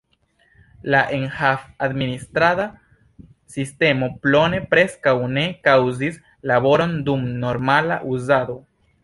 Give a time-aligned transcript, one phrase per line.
[0.93, 2.65] La enhav-administrada
[3.57, 6.19] sistemo Plone preskaŭ ne kaŭzis
[6.55, 8.59] laboron dum normala uzado.